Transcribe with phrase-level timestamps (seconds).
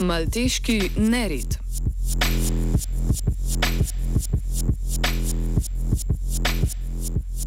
[0.00, 1.58] Malteški nered.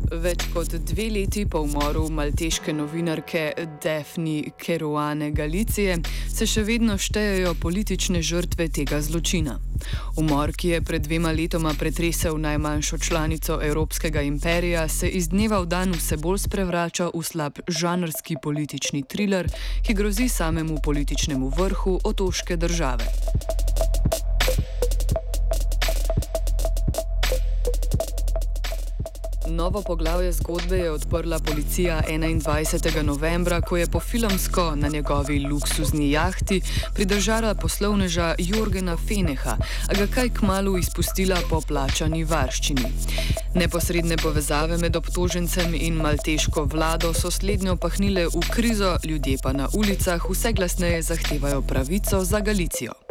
[0.08, 3.52] Več kot dve leti po umoru malteške novinarke
[3.84, 5.98] Defni Kerouane Galicije
[6.32, 9.58] se še vedno štejejo politične žrtve tega zločina.
[10.18, 15.72] Umor, ki je pred dvema letoma pretresel najmanjšo članico Evropskega imperija, se iz dneva v
[15.74, 19.52] dan vse bolj sprevrača v slab žanrski politični thriller,
[19.84, 23.67] ki grozi samemu političnemu vrhu otoške države.
[29.50, 33.02] Novo poglavje zgodbe je odprla policija 21.
[33.02, 36.62] novembra, ko je po filmsko na njegovi luksuzni jahti
[36.94, 39.58] pridržala poslovneža Jorgena Feneha,
[39.90, 42.92] a ga kaj k malu izpustila po plačani varščini.
[43.56, 49.70] Neposredne povezave med obtožencem in malteško vlado so slednjo pahnile v krizo, ljudje pa na
[49.74, 53.07] ulicah vse glasneje zahtevajo pravico za Galicijo.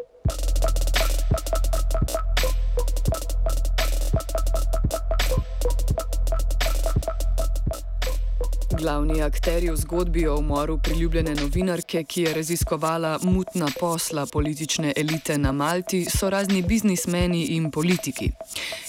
[8.87, 15.39] Glavni akteri v zgodbi o umoru priljubljene novinarke, ki je raziskovala mutna posla politične elite
[15.39, 18.31] na Malti, so razni biznismeni in politiki.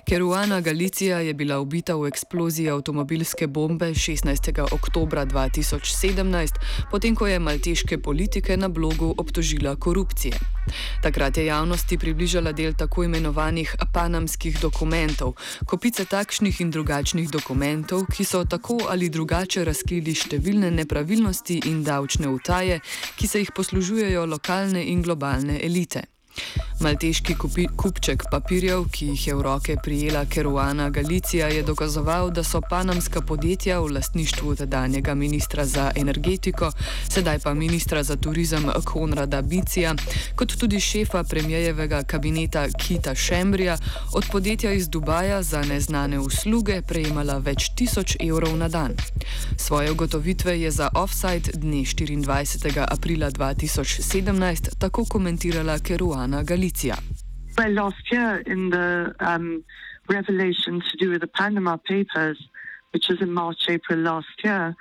[0.05, 4.61] Keruana Galicija je bila ubita v eksploziji avtomobilske bombe 16.
[4.71, 10.56] oktober 2017, potem ko je malteške politike na blogu obtožila korupcije.
[11.01, 15.35] Takrat je javnosti približala del tako imenovanih panamskih dokumentov,
[15.65, 22.27] kopice takšnih in drugačnih dokumentov, ki so tako ali drugače razkrili številne nepravilnosti in davčne
[22.27, 22.81] utaje,
[23.17, 26.16] ki se jih poslužujejo lokalne in globalne elite.
[26.79, 32.43] Malteški kupi, kupček papirjev, ki jih je v roke prijela Keruana Galicija, je dokazoval, da
[32.43, 36.71] so panamska podjetja v lastništvu tedanjega ministra za energetiko,
[37.09, 39.95] sedaj pa ministra za turizem Konrada Bicija,
[40.35, 43.77] kot tudi šefa premijejevega kabineta Kita Šembrija,
[44.13, 48.93] od podjetja iz Dubaja za neznane usluge prejemala več tisoč evrov na dan.
[49.57, 52.85] Svoje ugotovitve je za offside dne 24.
[52.87, 56.26] aprila 2017 tako komentirala Keruana.
[57.57, 59.63] Well, last year in the um,
[60.09, 62.37] revelation to do with the Panama Papers,
[62.91, 64.75] which was in March, April last year,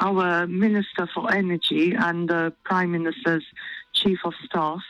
[0.00, 3.44] our Minister for Energy and the Prime Minister's
[3.92, 4.80] Chief of Staff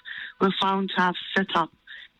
[0.41, 1.71] were found to have set up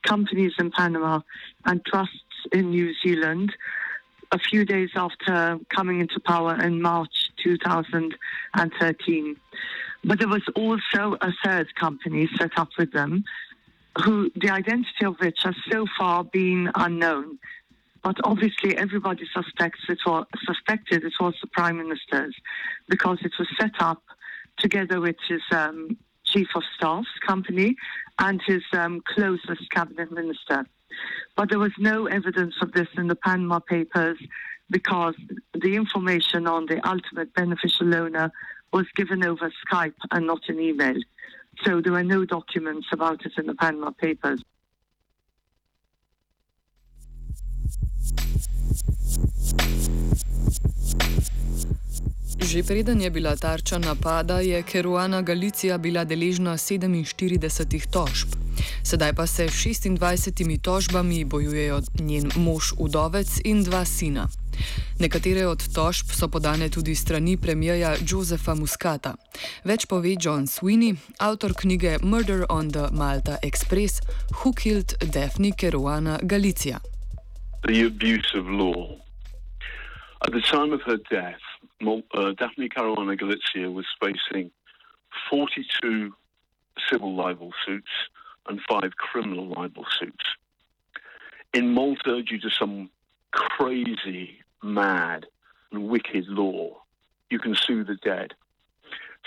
[0.07, 1.21] companies in Panama
[1.65, 2.19] and trusts
[2.53, 3.55] in New Zealand
[4.33, 9.37] a few days after coming into power in March 2013.
[10.05, 13.25] But there was also a third company set up with them
[14.03, 17.39] who the identity of which has so far been unknown.
[18.03, 22.35] But obviously, everybody suspects it was suspected it was the prime minister's
[22.89, 24.03] because it was set up
[24.59, 27.77] together with his um, chief of staff's company
[28.19, 30.67] and his um, closest cabinet minister.
[31.37, 34.19] But there was no evidence of this in the Panama Papers
[34.71, 35.15] because
[35.55, 38.33] the information on the ultimate beneficial owner
[38.73, 40.97] was given over Skype and not in email.
[41.63, 44.43] So there were no documents about it in the Panama Papers.
[52.55, 58.37] Že preden je bila tarča napada, je Keruana Galicija bila deležna 47 tožb.
[58.83, 64.29] Sedaj pa se s 26 tožbami bojujejo njen mož udovec in dva sina.
[64.99, 69.15] Nekatere od tožb so podane tudi strani premijeja Josefa Muscata.
[69.65, 76.19] Več pove John Sweeney, avtor knjige Murder on the Malta Express, Who Killed Daphne Caruana
[76.23, 76.79] Galicia.
[77.67, 79.04] The abuse of law.
[80.27, 81.41] At the time of her death,
[81.83, 84.51] uh, Daphne Caruana Galizia was facing
[85.29, 86.15] 42
[86.91, 87.91] civil libel suits
[88.49, 90.25] and five criminal libel suits.
[91.53, 92.89] In Malta, due to some
[93.33, 95.27] crazy, mad,
[95.71, 96.81] and wicked law,
[97.29, 98.33] you can sue the dead.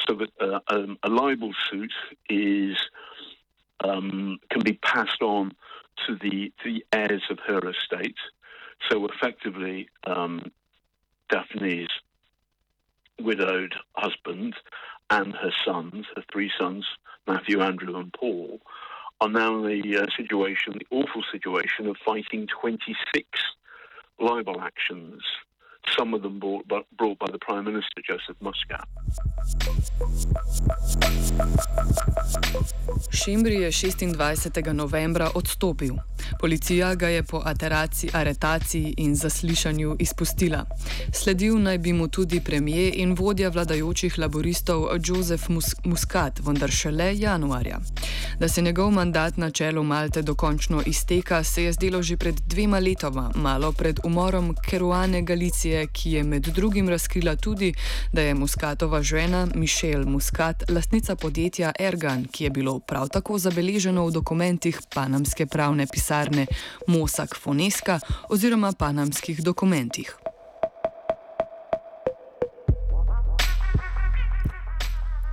[0.07, 1.93] So that uh, um, a libel suit
[2.27, 2.75] is
[3.83, 5.51] um, can be passed on
[6.07, 8.17] to the to the heirs of her estate.
[8.89, 10.51] So effectively, um,
[11.29, 11.89] Daphne's
[13.19, 14.55] widowed husband
[15.09, 16.85] and her sons, her three sons,
[17.27, 18.61] Matthew, Andrew, and Paul,
[19.19, 23.27] are now in the uh, situation, the awful situation of fighting 26
[24.19, 25.23] libel actions,
[25.97, 26.65] some of them brought,
[26.97, 28.87] brought by the Prime Minister, Joseph Muscat.
[33.11, 34.73] Šimbri je 26.
[34.73, 35.95] novembra odstopil.
[36.39, 40.65] Policija ga je po ateraciji, aretaciji in zaslišanju izpustila.
[41.13, 47.17] Sledil naj bi mu tudi premijer in vodja vladajočih laboristov Joseph Mus Muscat, vendar šele
[47.17, 47.79] januarja.
[48.39, 52.79] Da se njegov mandat na čelu Malte dokončno izteka, se je zdelo že pred dvema
[52.79, 57.73] letoma, malo pred umorom Keruane Galicije, ki je med drugim razkrila tudi,
[58.13, 64.07] da je Muscatova žena Mišel Muscat lastnica podjetja Ergan, ki je bilo prav tako zabeleženo
[64.07, 66.47] v dokumentih panamske pravne pisarne
[66.87, 70.26] Mosak Foneska oziroma panamskih dokumentih.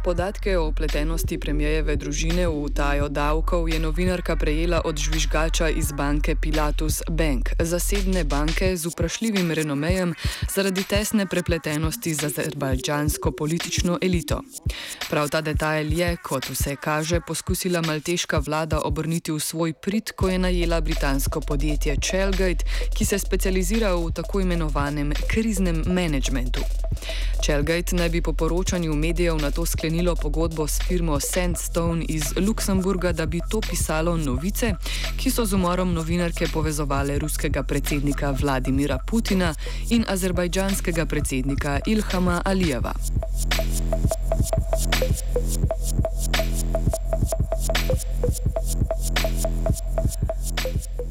[0.04, 6.34] Podatke o upletenosti premijeve družine v utajo davkov je novinarka prejela od žvižgača iz banke
[6.36, 10.12] Pilatus Bank, zasebne banke z vprašljivim renomejem
[10.54, 14.42] zaradi tesne prepletenosti z azerbajdžansko politično elito.
[15.08, 20.28] Prav ta detajl je, kot vse kaže, poskusila malteška vlada obrniti v svoj prid, ko
[20.28, 26.60] je najela britansko podjetje Chelgate, ki se specializira v tako imenovanem kriznem menedžmentu.
[27.44, 32.22] Chelgate naj bi po poročanju medijev na to sklenil sklenilo pogodbo s firmo Sandstone iz
[32.36, 34.74] Luksemburga, da bi to pisalo novice,
[35.16, 39.54] ki so z umorom novinarke povezovale ruskega predsednika Vladimira Putina
[39.90, 42.92] in azerbajdžanskega predsednika Ilhama Alijeva.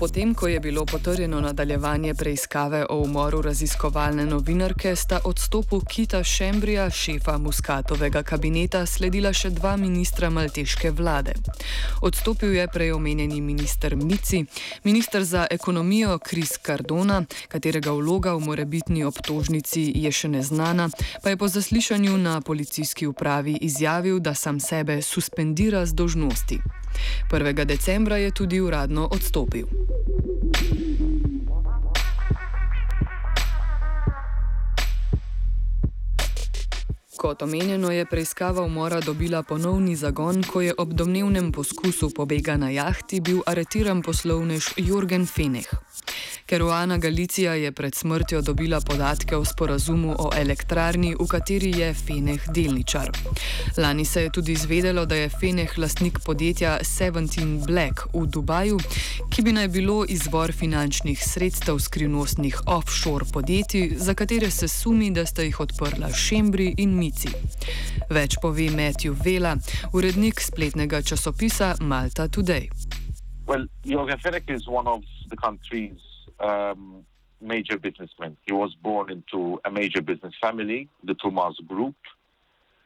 [0.03, 6.89] Potem, ko je bilo potrjeno nadaljevanje preiskave o umoru raziskovalne novinarke, sta odstopu Kita Šembrija,
[6.89, 11.33] šefa Muskatovega kabineta, sledila še dva ministra malteške vlade.
[12.01, 14.43] Odstopil je preomenjeni minister Mici,
[14.83, 20.89] minister za ekonomijo Kris Cardona, katerega vloga v morebitni obtožnici je še neznana,
[21.23, 26.82] pa je po zaslišanju na policijski upravi izjavil, da sam sebe suspendira z dožnosti.
[27.31, 27.65] 1.
[27.65, 29.65] decembra je tudi uradno odstopil.
[37.23, 42.69] Kot omenjeno, je preiskava umora dobila ponovni zagon, ko je ob domnevnem poskusu pobega na
[42.69, 45.69] jahti bil aretiran poslovnež Jurgen Feneh.
[46.45, 52.43] Keruana Galicija je pred smrtjo dobila podatke o sporazumu o elektrarni, v kateri je Feneh
[52.55, 53.11] delničar.
[53.77, 58.79] Lani se je tudi izvedelo, da je Feneh lastnik podjetja Seventeen Black v Dubaju,
[59.31, 65.25] ki bi naj bilo izvor finančnih sredstev skrivnostnih offshore podjetij, za katere se sumi, da
[65.25, 67.29] sta jih odprla Šembri in Mici.
[68.09, 69.55] Več pove Matthew Vela,
[69.93, 72.69] urednik spletnega časopisa Malta Today.
[73.47, 75.99] Well, Jorgen Fenech is one of the country's
[76.39, 77.05] um,
[77.41, 78.37] major businessman.
[78.45, 81.95] He was born into a major business family, the Thomas Group,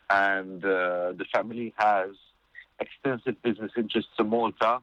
[0.09, 2.09] and uh, the family has
[2.79, 4.79] extensive business interests in Malta,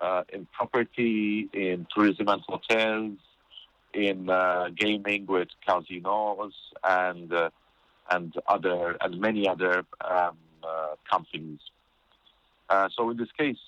[0.00, 3.18] uh, in property, in tourism and hotels,
[3.94, 7.50] in uh, gaming with casinos, and uh,
[8.10, 11.60] and other and many other um, uh, companies.
[12.68, 13.58] Uh, so in this case,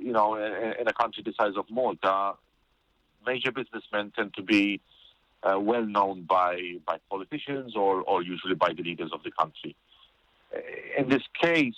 [0.00, 2.34] you know, in, a country the size of Malta,
[3.24, 4.80] major businessmen tend to be
[5.42, 9.76] uh, well known by, by politicians or, or usually by the leaders of the country.
[10.54, 10.58] Uh,
[10.98, 11.74] in this case,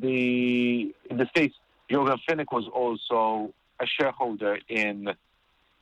[0.00, 1.52] the in this case,
[1.90, 5.08] Jorgen Finnick was also a shareholder in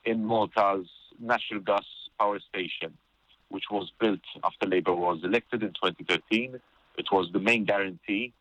[0.05, 1.85] in Malta's natural gas
[2.19, 2.97] power station,
[3.51, 6.59] which was built after Labour was elected in 2013.
[6.97, 8.33] It was the main guarantee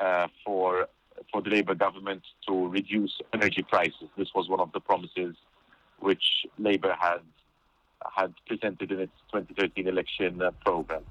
[0.00, 0.88] uh, for
[1.32, 4.08] for the Labour government to reduce energy prices.
[4.18, 5.34] This was one of the promises
[6.00, 7.20] which Labour had
[8.14, 11.02] had presented in its 2013 election uh, program.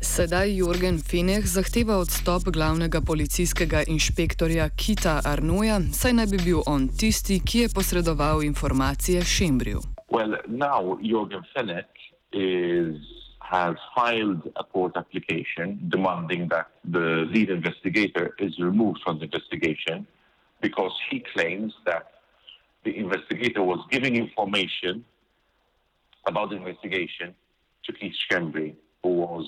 [0.00, 6.88] Sedaj Jorgen Fineh zahteva odstop glavnega policijskega inšpektorja Kita Arnoja, saj naj bi bil on
[6.88, 9.80] tisti, ki je posredoval informacije Šembriju.
[10.10, 11.90] Well, now Jorgen Fenech
[12.32, 12.96] is
[13.50, 20.06] has filed a court application demanding that the lead investigator is removed from the investigation
[20.60, 22.04] because he claims that
[22.84, 25.04] the investigator was giving information
[26.26, 27.34] about the investigation
[27.84, 29.46] to Keith Schembri, who was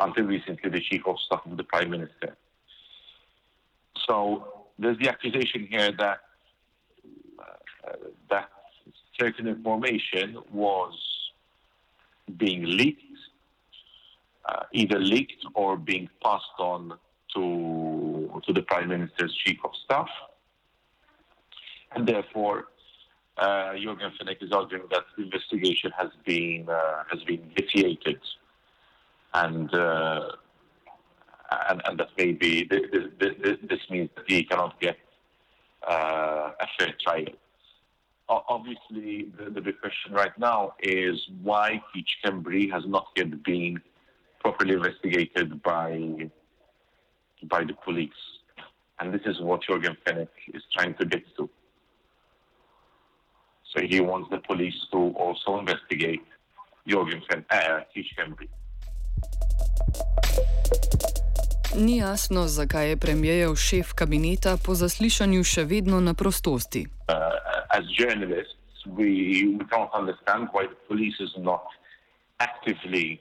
[0.00, 2.36] until recently the chief of staff of the prime minister.
[4.08, 6.20] So there's the accusation here that
[7.38, 7.96] uh,
[8.30, 8.48] that
[9.18, 10.94] certain information was
[12.36, 13.02] being leaked,
[14.46, 16.94] uh, either leaked or being passed on
[17.34, 20.08] to to the prime minister's chief of staff,
[21.94, 22.66] and therefore.
[23.38, 28.20] Uh, Jürgen Fenech is arguing that the investigation has been uh, has been vitiated,
[29.34, 30.32] and uh,
[31.68, 32.82] and, and that maybe this,
[33.18, 34.96] this, this, means that he cannot get
[35.88, 37.34] uh, a fair trial.
[38.28, 43.80] Obviously, the, the, big question right now is why Keith Kembry has not yet been
[44.38, 46.30] properly investigated by
[47.44, 48.10] by the police,
[49.00, 51.50] and this is what Jürgen Fenech is trying to get to.
[53.74, 56.22] So he wants the police to also investigate
[56.86, 57.80] Jürgen Fen- uh,
[58.16, 58.48] Kembry.
[61.76, 66.86] Ni jasno, zakaj je premijev šef kabineta po zaslišanju še vedno na prostosti.
[67.08, 67.16] Uh,
[68.96, 71.64] we, we can't understand why the police is not
[72.40, 73.20] actively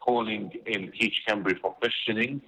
[0.00, 2.40] calling in Keith Kembry for questioning.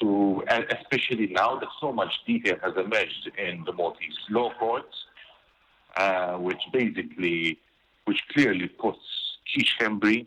[0.00, 0.42] To,
[0.80, 4.96] especially now that so much detail has emerged in the Maltese law courts,
[5.96, 7.58] uh, which basically,
[8.04, 8.98] which clearly puts
[9.54, 10.26] Keith Kembry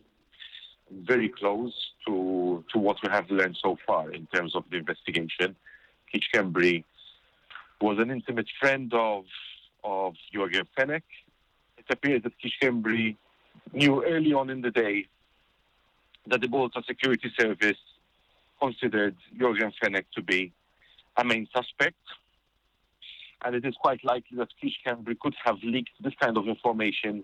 [1.06, 1.74] very close
[2.08, 5.56] to, to what we have learned so far in terms of the investigation.
[6.12, 6.84] Keith Kembry
[7.82, 9.26] was an intimate friend of,
[9.84, 11.04] of Jürgen Fenech.
[11.78, 13.16] It appears that Keith Kembry
[13.74, 15.06] knew early on in the day
[16.28, 17.78] that the Malta Security Service
[18.62, 20.52] considered Jürgen Fenech to be
[21.18, 21.96] a main suspect.
[23.46, 27.24] And it is quite likely that Keith Kembry could have leaked this kind of information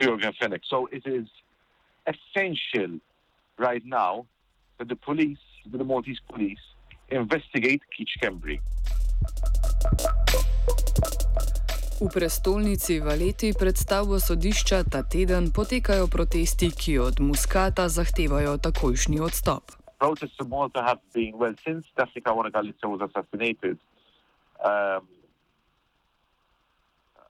[0.00, 0.60] to Jürgen Fenech.
[0.68, 1.26] So it is
[2.06, 3.00] essential
[3.58, 4.26] right now
[4.78, 5.38] that the police,
[5.70, 6.60] the Maltese police,
[7.08, 8.60] investigate Keith Kembry.
[12.00, 19.20] V prestolnici Valeti pred stavbo sodišča ta teden potekajo protesti, ki od Muskata zahtevajo takojšnji
[19.20, 19.72] odstop.
[19.96, 23.80] Protests in Malta have been, well, since Daphne Caruana Galizia was assassinated,
[24.60, 25.08] um,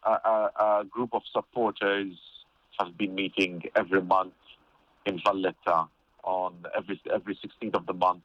[0.03, 2.11] a, a, a group of supporters
[2.79, 4.35] have been meeting every month
[5.07, 5.87] in Valletta
[6.27, 8.23] on every every 16th of the month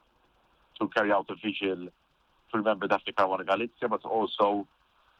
[0.80, 1.88] to carry out a vigil
[2.52, 4.68] to remember Daphne Caruana Galizia, but also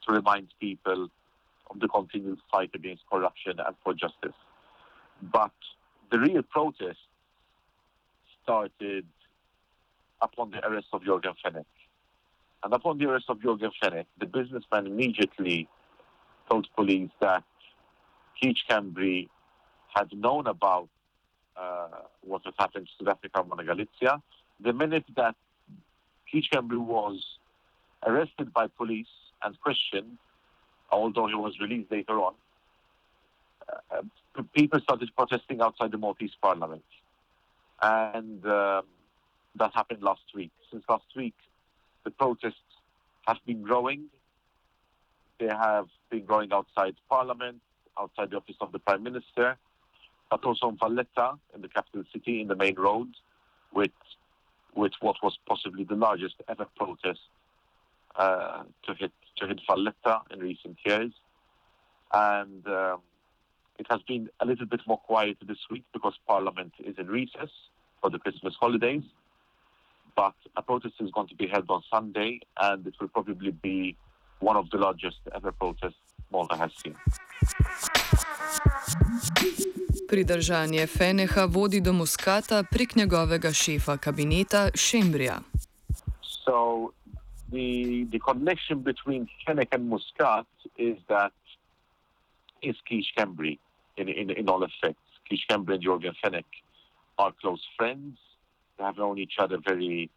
[0.06, 1.08] to remind people
[1.70, 4.36] of the continued fight against corruption and for justice.
[5.22, 5.52] But
[6.12, 7.00] the real protest
[8.44, 9.06] started
[10.22, 11.66] upon the arrest of Jürgen Fenech.
[12.64, 15.68] And upon the arrest of Jürgen Fenech, the businessman immediately
[16.50, 17.44] told police that
[18.40, 19.30] Keith Cambry
[19.96, 20.90] had known about
[21.62, 21.88] uh,
[22.22, 24.22] what has happened to Daphne Caruana Galizia.
[24.60, 25.36] The minute that
[26.34, 27.24] Cambry was
[28.06, 29.14] arrested by police
[29.44, 30.18] and questioned,
[30.92, 32.34] although he was released later on,
[33.70, 34.02] uh,
[34.56, 36.84] people started protesting outside the Maltese parliament.
[37.82, 38.84] And um,
[39.56, 40.52] that happened last week.
[40.72, 41.36] Since last week,
[42.04, 42.56] the protests
[43.28, 44.06] have been growing.
[45.40, 47.58] They have been growing outside Parliament,
[48.00, 49.58] outside the office of the Prime Minister,
[50.32, 53.10] but also in Valletta, in the capital city, in the main road,
[53.74, 53.92] with
[54.74, 57.20] with what was possibly the largest ever protest
[58.16, 61.12] uh, to hit to hit Valletta in recent years,
[62.14, 63.00] and um,
[63.78, 67.50] it has been a little bit more quiet this week because Parliament is in recess
[68.00, 69.04] for the Christmas holidays.
[70.16, 73.98] But a protest is going to be held on Sunday, and it will probably be
[74.40, 75.96] one of the largest ever protests
[76.32, 76.96] Malta has seen.
[80.10, 85.40] Pridržanje Feneha vodi do Muskata prek njegovega šefa kabineta Šembrija.
[86.46, 86.92] So
[87.52, 91.34] the the connection between Fenech and Muscat is that
[92.62, 93.58] is Keith Cambry
[93.98, 95.08] in, in in all effects.
[95.30, 96.52] Keith Cambry and Jorgen Fenech
[97.18, 98.18] are close friends.
[98.78, 100.10] They have known each other very.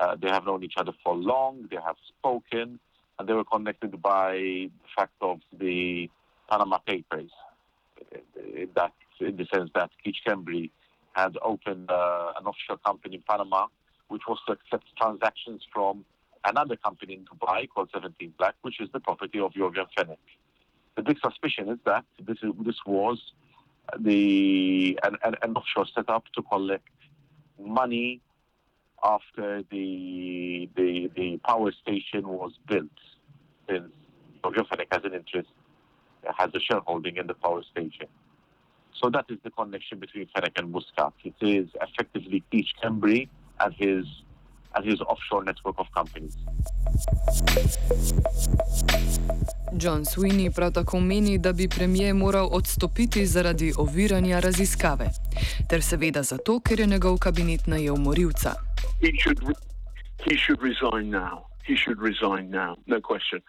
[0.00, 1.68] Uh, they have known each other for long.
[1.70, 2.78] They have spoken,
[3.18, 6.08] and they were connected by the fact of the
[6.48, 7.30] Panama Papers.
[9.26, 10.70] In the sense that Keith Cambry
[11.12, 13.66] had opened uh, an offshore company in Panama,
[14.08, 16.04] which was to accept transactions from
[16.44, 20.16] another company in Dubai called 17 Black, which is the property of Jorgen Fenech.
[20.96, 23.18] the big suspicion is that this is, this was
[23.98, 26.88] the an, an, an offshore setup to collect
[27.58, 28.20] money
[29.04, 32.98] after the the the power station was built.
[33.68, 33.92] Since
[34.42, 35.48] Giorgio Fenech has an interest,
[36.36, 38.08] has a shareholding in the power station.
[39.00, 41.12] So that is the connection between Fenech and Muscat.
[41.24, 43.28] It is effectively Peach Cambry
[43.60, 44.06] and his
[44.74, 46.36] and his offshore network of companies.
[49.76, 55.10] John Sweeney prav tako meni, da bi premijer moral odstopiti zaradi oviranja raziskave,
[55.68, 58.54] ter seveda zato, ker je njegov kabinet najel morilca.
[59.00, 59.40] He should,
[60.24, 61.44] he should resign now.
[61.64, 63.40] He should resign now, no question.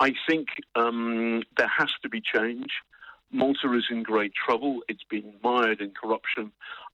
[0.00, 2.70] I think um, there has to be change.
[3.30, 4.80] Malta is in great trouble.
[4.88, 6.52] It's been mired in corruption.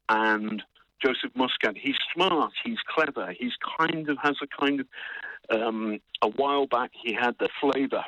[0.09, 0.62] And
[1.05, 4.87] Joseph Muscat, he's smart, he's clever, he's kind of has a kind of.
[5.50, 8.03] Um, a while back, he had the flavour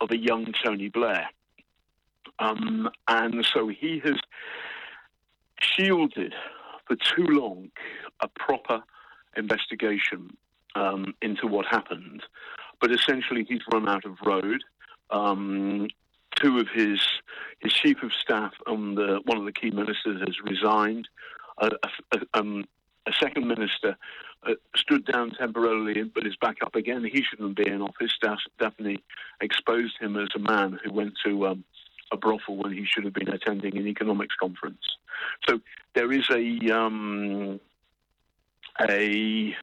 [0.00, 1.28] of a young Tony Blair.
[2.38, 4.14] Um, and so he has
[5.60, 6.34] shielded
[6.86, 7.70] for too long
[8.20, 8.82] a proper
[9.36, 10.36] investigation
[10.74, 12.22] um, into what happened.
[12.80, 14.62] But essentially, he's run out of road.
[15.10, 15.88] Um,
[16.36, 17.00] two of his
[17.60, 21.08] his chief of staff and the, one of the key ministers has resigned.
[21.58, 21.70] A,
[22.12, 22.64] a, um,
[23.06, 23.96] a second minister
[24.44, 27.04] uh, stood down temporarily but is back up again.
[27.04, 28.12] He shouldn't be in office.
[28.58, 29.02] Daphne
[29.40, 31.64] exposed him as a man who went to um,
[32.10, 34.82] a brothel when he should have been attending an economics conference.
[35.48, 35.60] So
[35.94, 37.60] there is a um,
[38.80, 39.54] a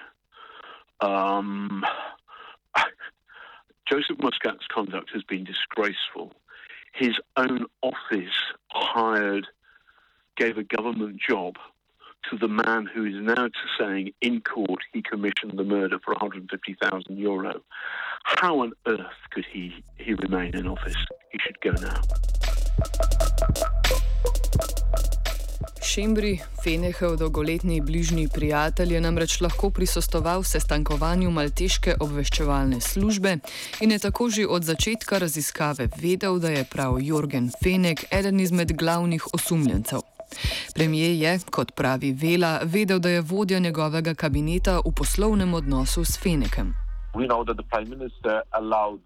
[1.02, 1.84] um,
[3.90, 6.34] Joseph Muscat's conduct has been disgraceful.
[7.00, 8.36] His own office
[8.68, 9.48] hired,
[10.36, 11.56] gave a government job
[12.30, 13.48] to the man who is now
[13.80, 17.62] saying in court he commissioned the murder for 150,000 euro.
[18.26, 20.98] How on earth could he, he remain in office?
[21.32, 23.19] He should go now.
[26.00, 33.34] Šembri, Fenehev dolgoletni bližnji prijatelj, je namreč lahko prisostoval sestankovanju malteške obveščevalne službe
[33.84, 38.72] in je tako že od začetka raziskave vedel, da je prav Jorgen Fenek eden izmed
[38.80, 40.00] glavnih osumljencev.
[40.76, 46.16] Premijer je, kot pravi Vela, vedel, da je vodja njegovega kabineta v poslovnem odnosu s
[46.24, 46.76] Fenekem.
[47.14, 49.02] We know that the Prime Minister allowed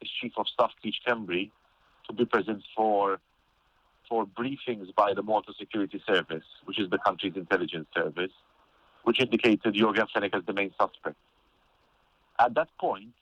[0.00, 1.50] his Chief of Staff, Keith Cambry,
[2.06, 3.18] to be present for
[4.08, 8.32] for briefings by the Malta Security Service, which is the country's intelligence service,
[9.04, 11.16] which indicated Jorgen Fenech as the main suspect.
[12.40, 13.14] At that point,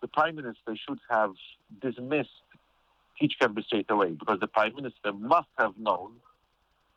[0.00, 1.32] the Prime Minister should have
[1.80, 2.30] dismissed
[3.40, 6.14] Cambry straight away because the Prime Minister must have known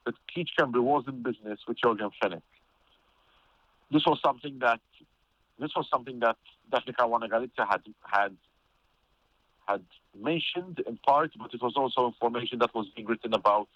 [0.05, 2.41] that Cambry was in business with Jorgen Fenech.
[3.91, 4.79] This was something that
[5.59, 6.37] this was something that
[6.71, 8.35] Daphne Caruana Galizia had had
[9.67, 9.83] had
[10.19, 13.67] mentioned in part, but it was also information that was being written about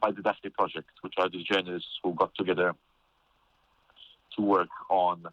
[0.00, 2.74] by the Daphne Project, which are the journalists who got together
[4.36, 5.24] to work on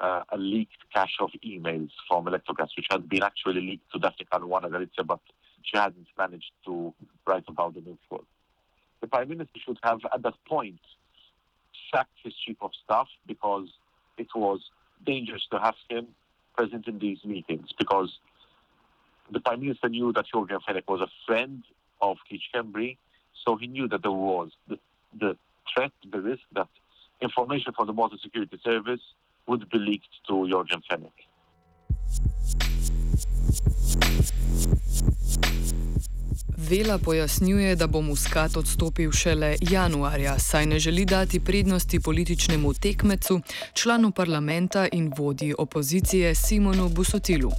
[0.00, 4.26] uh, a leaked cache of emails from Electrogas, which had been actually leaked to Daphne
[4.32, 5.20] Caruana Galizia, but
[5.62, 6.92] she hadn't managed to
[7.26, 8.24] write about them in full.
[9.00, 10.80] The Prime Minister should have, at that point,
[11.92, 13.68] sacked his chief of staff because
[14.18, 14.60] it was
[15.04, 16.08] dangerous to have him
[16.56, 18.18] present in these meetings because
[19.32, 21.64] the Prime Minister knew that Jorgen Fenech was a friend
[22.00, 22.42] of Keith
[23.44, 24.78] so he knew that there was the,
[25.18, 25.36] the
[25.72, 26.68] threat, the risk that
[27.20, 29.00] information from the Water Security Service
[29.46, 31.10] would be leaked to Jorgen Fenech.
[36.70, 43.40] Vela pojasnjuje, da bo Muscat odstopil šele januarja, saj ne želi dati prednosti političnemu tekmecu,
[43.74, 47.50] članu parlamenta in vodji opozicije Simonu Busotilu.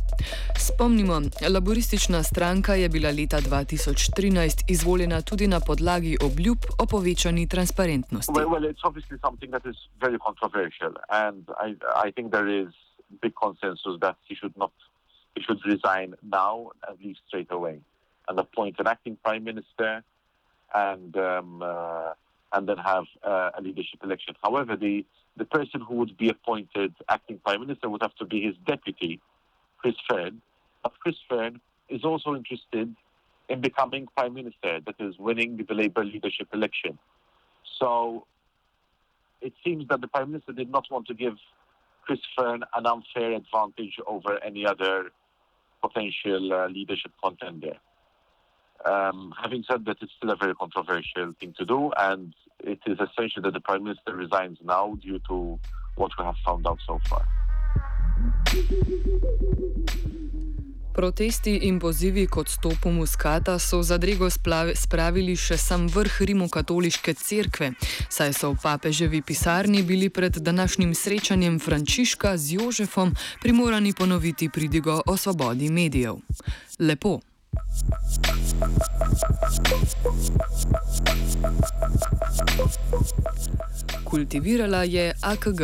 [0.59, 8.31] Spomnimo, laboristična stranka je bila leta 2013 izvoljena tudi na podlagi obljub o povečani transparentnosti.
[8.31, 11.69] Well, well, it's obviously something that is very controversial, and I,
[12.07, 12.69] I think there is
[13.21, 14.71] big consensus that he should not,
[15.35, 16.55] he should resign now
[16.87, 17.77] and leave straight away.
[18.27, 20.03] And appoint an acting prime minister
[20.73, 22.13] and um, uh,
[22.53, 24.35] and then have uh, a leadership election.
[24.43, 25.05] However, the
[25.37, 29.19] the person who would be appointed acting prime minister would have to be his deputy,
[29.79, 30.41] Chris Fern.
[30.83, 31.59] But Chris Fern
[31.89, 32.93] is also interested
[33.49, 36.97] in becoming prime minister, that is, winning the Labour leadership election.
[37.79, 38.25] So
[39.41, 41.35] it seems that the prime minister did not want to give
[42.05, 45.11] Chris Fern an unfair advantage over any other
[45.81, 47.73] potential uh, leadership contender.
[48.85, 52.99] Um, having said that, it's still a very controversial thing to do, and it is
[52.99, 55.59] essential that the Prime Minister resigns now due to
[55.95, 57.23] what we have found out so far.
[60.93, 64.29] Protesti in pozivi k odstopu muskata so v zadrego
[64.75, 67.73] spravili še sam vrh rimokatoliške cerkve,
[68.13, 75.01] saj so v papeževi pisarni bili pred današnjim srečanjem Frančiška z Jožefom primorani ponoviti pridigo
[75.07, 76.21] o svobodi medijev.
[76.79, 77.32] Lepo.
[84.03, 85.61] Kultivirala je AKG.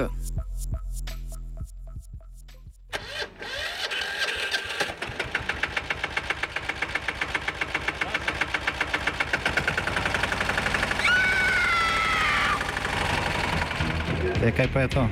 [14.44, 15.08] E, kaj pa je to?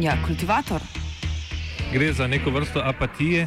[0.00, 0.80] Ja, kultivator.
[1.92, 3.46] Gre za neko vrsto apatije.